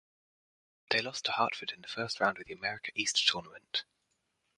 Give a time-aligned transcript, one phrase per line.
[0.89, 3.83] They lost to Hartford in the first round of the America East Tournament.